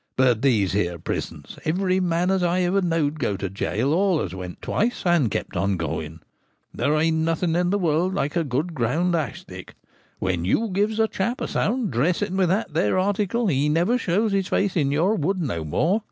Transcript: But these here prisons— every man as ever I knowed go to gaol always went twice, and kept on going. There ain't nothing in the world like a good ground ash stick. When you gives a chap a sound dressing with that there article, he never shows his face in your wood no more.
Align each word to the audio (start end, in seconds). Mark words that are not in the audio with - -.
But 0.15 0.41
these 0.41 0.71
here 0.73 0.97
prisons— 0.97 1.59
every 1.63 1.99
man 1.99 2.31
as 2.31 2.41
ever 2.41 2.77
I 2.79 2.81
knowed 2.81 3.19
go 3.19 3.37
to 3.37 3.49
gaol 3.49 3.93
always 3.93 4.33
went 4.33 4.59
twice, 4.59 5.03
and 5.05 5.29
kept 5.29 5.55
on 5.55 5.77
going. 5.77 6.21
There 6.73 6.95
ain't 6.95 7.17
nothing 7.17 7.55
in 7.55 7.69
the 7.69 7.77
world 7.77 8.15
like 8.15 8.35
a 8.35 8.43
good 8.43 8.73
ground 8.73 9.13
ash 9.13 9.41
stick. 9.41 9.75
When 10.17 10.43
you 10.43 10.69
gives 10.69 10.97
a 10.99 11.07
chap 11.07 11.39
a 11.39 11.47
sound 11.47 11.91
dressing 11.91 12.35
with 12.35 12.49
that 12.49 12.73
there 12.73 12.97
article, 12.97 13.45
he 13.45 13.69
never 13.69 13.99
shows 13.99 14.31
his 14.31 14.47
face 14.47 14.75
in 14.75 14.89
your 14.89 15.13
wood 15.13 15.39
no 15.39 15.63
more. 15.63 15.99